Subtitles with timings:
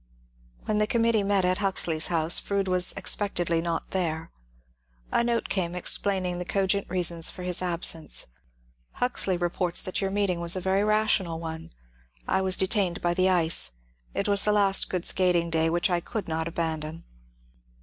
[0.65, 4.31] When the committee met at Huxley's house, Fronde was expectedly not there.
[5.11, 8.35] A note came explaining the cogent reasons for his absence:^^
[8.93, 11.69] Huxley reports that your meeting was a very rational one.
[12.27, 13.73] I was detained by the ice.
[14.15, 17.03] It was the last good skating day, which I could not abandon."